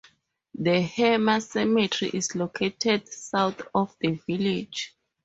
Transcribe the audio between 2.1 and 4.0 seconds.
is located south of